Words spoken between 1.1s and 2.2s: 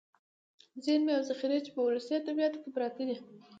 او ذخيرې چې په ولسي